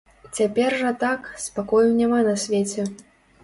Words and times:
Цяпер 0.37 0.75
жа 0.79 0.93
так, 1.03 1.29
спакою 1.45 1.87
няма 2.01 2.25
на 2.33 2.37
свеце. 2.45 2.91